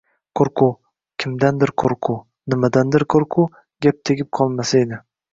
[0.39, 0.67] Qo‘rquv!
[1.23, 2.15] Kimdandir qo‘rquv,
[2.53, 3.45] nimadandir qo‘rquv:
[3.87, 4.99] gap tegib qolmasa edi.